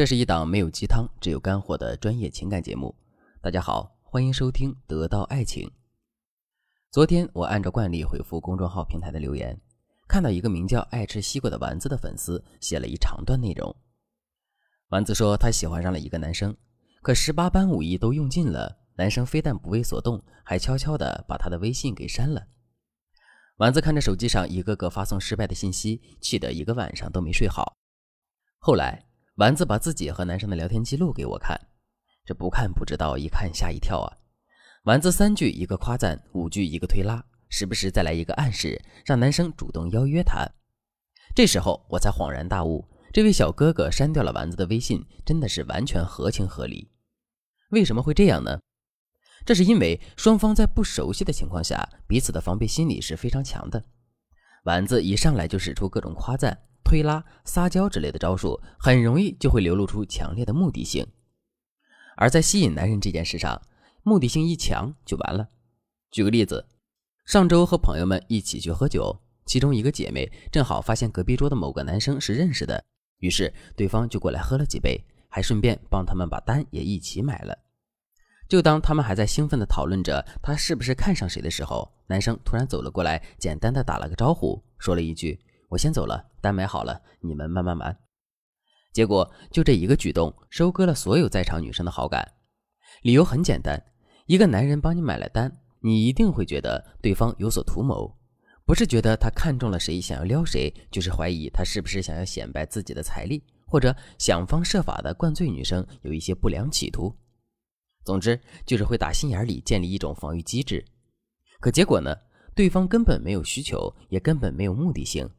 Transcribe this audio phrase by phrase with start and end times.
[0.00, 2.94] 这是一档没有鸡汤，只有干货的专业情感节目。
[3.42, 5.68] 大家好，欢迎收听《得到爱情》。
[6.90, 9.60] 昨天我按照惯例回复公众号平台的留言，
[10.08, 13.76] 看到一个名叫“爱吃西瓜”的丸子的粉丝写了一长段内容。
[14.88, 16.56] 丸子说他喜欢上了一个男生，
[17.02, 22.46] 可十八般武艺都用尽了，男生非但不为所动，还悄悄地把他的微信给删了。
[23.58, 27.76] 丸子看着手机上一个个发送失败的信息，气得一个晚上都没睡好。
[28.60, 29.09] 后来。
[29.40, 31.58] 丸子把自己和男生的聊天记录给我看，
[32.26, 34.12] 这不看不知道，一看吓一跳啊！
[34.84, 40.46] 丸子三句一个夸赞，五句一个推拉，时不时再来一个暗示，让男生主动邀约他。
[41.34, 46.90] 这时候我才恍然大悟，这位小哥哥删掉了丸子的微信，真的是完全合情合理。
[47.70, 48.60] 为什么会这样呢？
[49.46, 53.82] 这是因为双方在不熟悉的情况下，彼此的防备心理是非常强的。
[54.64, 56.58] 丸子一上来就使出各种夸赞。
[56.90, 61.06] 推拉、撒娇之类的招数，很容易就会流露出强烈的目的性。
[62.16, 63.62] 而在吸引男人这件事上，
[64.02, 65.48] 目的性一强就完了。
[66.10, 66.66] 举个例子，
[67.26, 72.84] 上周和朋友们一起去喝酒，其中一个姐妹正好发现隔壁桌的某个男生是认识的，
[73.20, 77.56] 于是对方就过来喝了几杯，还顺便帮他们把单也一起买了。
[78.48, 85.38] 就当他们还在兴奋地讨论着他是不是看上谁的时候，男生突然走了过来，简单的打了个招呼，说了一句。
[85.68, 87.98] 我先走了，单买好了，你们慢慢玩。
[88.92, 92.26] 结果就这一个举动，收割了所有在场女生的好感。
[93.02, 93.80] 理由很简单，
[94.26, 98.18] 一个男人帮你买了单，你一定会觉得对方有所图谋，
[98.66, 107.14] 不是觉得他看中了谁想要撩谁，就是怀疑他是不是想要显摆自己的财力，或者想方设法的灌醉女生有一些不良企图。
[108.04, 110.84] 总之就是会打心眼里建立一种防御机制。
[111.60, 112.16] 可结果呢？
[112.52, 115.30] 对方根本没有需求，也根本没有目的性。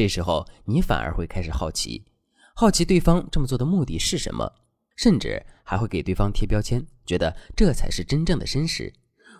[0.00, 2.06] 这时候，你反而会开始好奇，
[2.54, 4.50] 好奇对方这么做的目的是什么，
[4.96, 8.90] 甚至还会给对方贴标签，觉得这才是真正的绅士。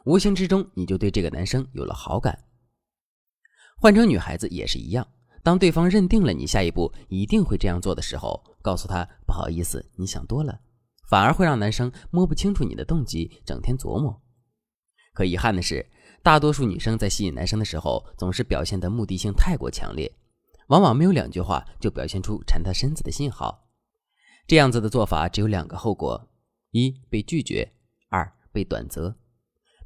[0.05, 2.39] 无形之中，你就对这个男生有了好感。
[3.79, 5.09] 换成女孩子也是一样，
[5.43, 10.61] 当对方认定了你下一步一定会这样做的时候，告诉他不好意思，你想多了，
[11.09, 14.21] 反而会让男生摸不清楚你的动机，整天琢磨。
[15.15, 15.91] 可遗憾的是，
[16.23, 20.13] 大多数女生在吸引男生的时候，总是表现的目的性太过强烈。
[20.71, 23.69] 往往没有两句话就表现出缠他身子的信号，
[24.47, 26.29] 这样子的做法只有两个后果：
[26.71, 27.73] 一被拒绝，
[28.09, 29.17] 二被短择。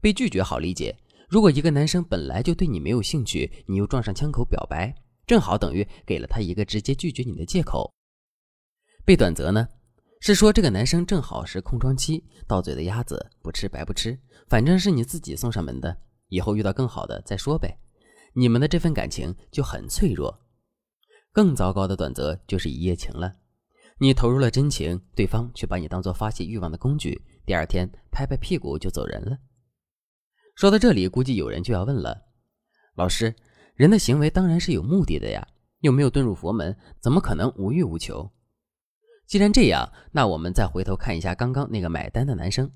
[0.02, 0.94] 被拒绝好理解，
[1.26, 4.94] 如果一个男生本来就对你没有兴趣，你又撞上枪口表白，
[5.26, 7.90] 正好等于给了他一个直接拒绝你的借口。
[9.06, 9.66] 被短择呢，
[10.20, 14.18] 是说这个男生正好是空窗期，到嘴的鸭子不吃白不吃，
[14.50, 15.96] 反正是你自己送上门的，
[16.28, 17.78] 以后遇到更好的再说呗。
[18.34, 20.43] 你们的这份感情就很脆弱。
[21.34, 23.32] 更糟糕的短则就是一夜情了，
[23.98, 29.36] 你投入了真情，对方却把你当做发泄欲望的工具，第二天拍拍屁股就走人了。
[30.54, 32.26] 说到这里，估计有人就要问了：
[32.94, 33.34] 老师，
[33.74, 35.44] 人的行为当然是有目的的呀，
[35.80, 38.30] 又没有遁入佛门，怎么可能无欲无求？
[39.26, 42.70] 既然这样，那我们再回头看一下刚刚那个买单的男生，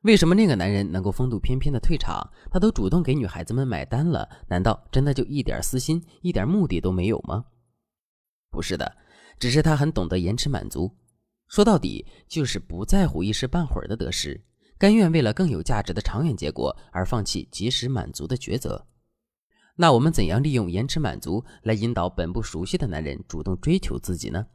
[0.00, 2.26] 为什么那个男人能够风度翩翩的退场？
[2.50, 7.44] 他都主动给女孩子们买单了，难道真的就一点私心、一点目的都没有吗？
[8.50, 8.96] 不是的，
[9.38, 10.90] 只是他很懂得延迟满足，
[11.48, 14.42] 说到底就是不在乎一时半会儿的得失，
[14.78, 18.86] 甘愿为了更有价值的长远结果而放弃及时满足的抉择。
[19.76, 24.46] 那我们怎样利用延迟满足来引导本不熟悉的男人主动追求自己呢？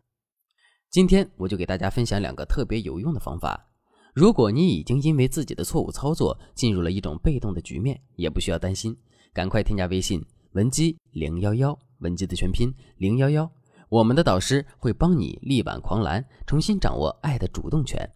[0.90, 3.70] 今天我就给大家分享两个特别有用的方法。
[4.14, 8.98] 如果你已经因为自己的错误操作进入了一种被动的局面，也不需要担心，
[9.32, 10.22] 赶快添加微信
[10.52, 13.50] 文姬零幺幺，文姬的全拼零幺幺。
[13.92, 18.10] 我们的导师会帮你力挽狂澜，重新掌握爱的主动权。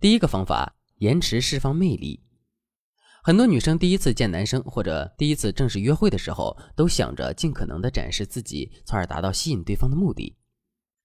[0.00, 2.20] 第一个方法，延迟释放魅力。
[3.22, 10.36] 很多女生第一次见男生或者第一次正式约会的时候，都想着尽可能的展示自己，从而达到吸引对方的目的。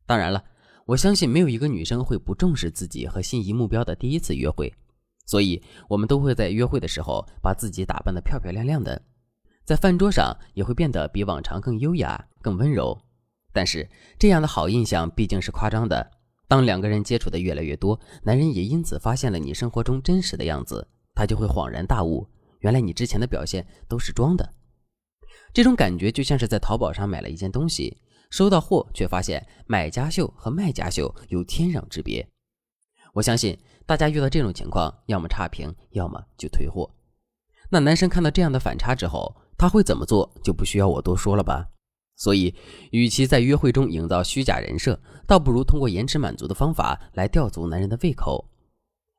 [0.08, 0.44] 当然了，
[0.88, 4.74] 我相信没有一个女生会不重视自己和心仪目标的第一次约会，
[5.28, 9.00] 所以我们都会在约会的时候把自己打扮得漂漂亮亮的，
[9.64, 13.00] 在饭桌上也会变得比往常更优雅、更温柔。
[13.56, 16.12] 但是这样的好印象毕竟是夸张的。
[16.46, 20.86] 当两个人接触的越来越多，男人也因此发现了你生活中真实的样子，
[21.16, 22.28] 他就会恍然大悟，
[22.60, 24.54] 原来你之前的表现都是装的。
[25.54, 27.98] 这种感觉就像是在淘宝上买了一件东西，
[28.30, 32.28] 收到货却发现买家秀和卖家秀有天壤之别。
[33.14, 36.92] 我相信大家遇到这种情况，要么差评，要么就退货。
[37.70, 41.66] 那男生看到这样的反差之后，他会怎么做就不需要我多说了吧？
[42.16, 42.56] 所以，
[42.92, 48.50] 与其在约会中营造虚假人设，倒不如通过延迟满足的方法来吊足男人的胃口。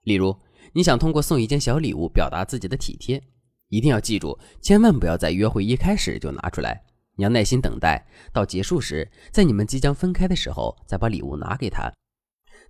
[0.04, 0.34] 例如，
[0.72, 3.22] 你想通过送一件小礼物表达自己的体贴，
[3.68, 6.82] 一定要记住，千万不要在约会一开始就拿出来，
[7.16, 11.92] 你要耐心等待，到结束时，在你们即将分开的时候再把礼物拿给他。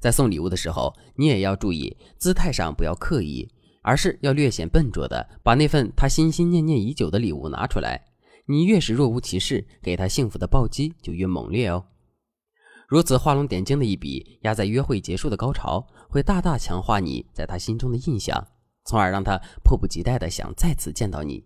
[0.00, 3.48] 在送礼物的时候，你也要注意姿态上不要刻意，
[3.82, 8.04] 而是要略显笨拙的把那份他心心念念已久的礼物拿出来。
[8.48, 11.86] 你越是若无其事，给他幸福的暴击就越猛烈哦。
[12.88, 18.46] 如此画龙点睛的一笔，压在约会结束的高潮，会大大强化你在他心中的印象，
[18.84, 21.44] 从而让他迫不及待的想再次见到你。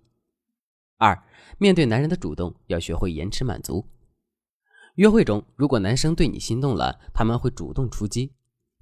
[0.99, 1.25] 二，
[1.57, 3.87] 面对男人的主动，要学会延迟满足。
[4.97, 8.35] 约会中，如果男生对你心动了，他们会主动出击。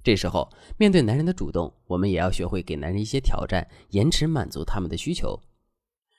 [0.03, 5.39] 这时候，面对男人的主动，我们也要学会给男人一些挑战，延迟满足他们的需求，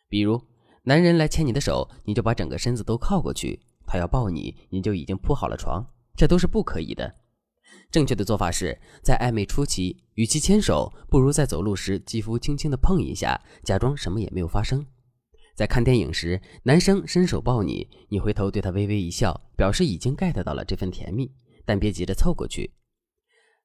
[0.09, 0.43] 比如。
[0.91, 3.57] 男人来牵你的手，你就把整个身子都靠过去；
[3.87, 7.15] 他要抱你，你就已经铺好了床，这都是不可以的。
[7.93, 14.85] 正确的做法是在暧昧初期，与其牵手，不如在走路时肌肤轻轻的碰一下，假装什么也没有发生。
[15.55, 21.31] 在看电影时，男生伸手抱你，你回头对他微微一笑，表示已经 get 到了这份甜蜜，
[21.65, 22.73] 但别急着凑过去。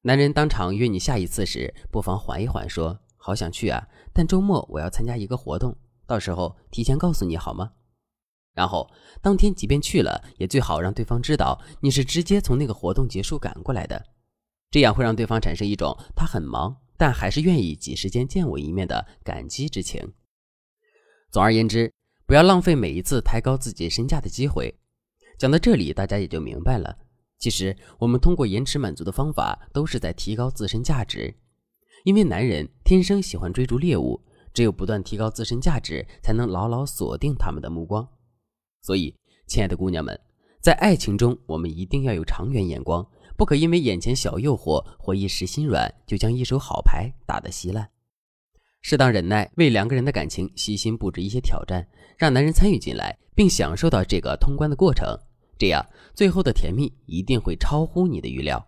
[0.04, 5.76] 男人当场约你下一次时，不妨缓一缓，说：“好想去啊，但周末我要参加一个活动。”
[6.08, 7.72] 到时候提前告诉你好吗？
[8.54, 8.90] 然后
[9.22, 14.06] 当天即便去了，也最好让对方知道你是直接从那个活动结束赶过来的，
[14.72, 20.14] 这样会让对方产生一种他很忙，但还是愿意挤时间见我一面的感激之情。
[21.32, 21.92] 总而言之，
[22.26, 24.80] 不要浪费每一次抬高自己身价的机会。
[25.38, 26.98] 讲到这里，大家也就明白了，
[27.40, 31.36] 其实我们通过延迟满足的方法，都是在提高自身价值，
[32.06, 34.22] 因为男人天生喜欢追逐猎物。
[34.56, 38.08] 只有不断提高自身价值，才能牢牢锁定他们的目光。
[38.82, 39.14] 所以，
[39.48, 40.18] 亲爱的姑娘们，
[40.62, 43.06] 在爱情中，我们一定要有长远眼光，
[43.36, 47.90] 不可因为眼前小诱惑或一时心软，就将一手好牌打得稀烂。
[48.82, 51.86] 适当忍耐，为两个人的感情细心布置一些挑战，
[52.18, 55.20] 让男人参与进来，并享受到这个通关的过程，
[55.58, 58.66] 这样最后的甜蜜一定会超乎你的预料。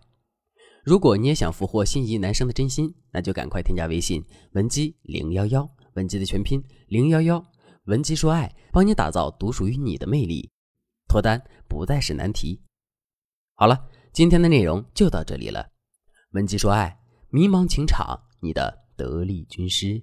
[0.84, 5.70] 如果你也想俘获心仪男生的真心，那就赶快添加微信文姬零幺幺。
[5.98, 7.44] 文集的全拼零幺幺，
[7.86, 10.48] 文姬说爱，帮你打造独属于你的魅力，
[11.08, 12.62] 脱单不再是难题。
[13.56, 13.76] 好了，
[14.12, 15.68] 今天的内容就到这里了。
[16.30, 16.96] 文姬说爱，
[17.30, 20.00] 迷茫情场，你的得力军师。